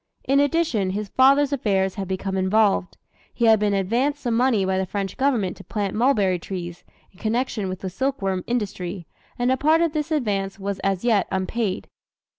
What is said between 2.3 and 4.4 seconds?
involved. He had been advanced some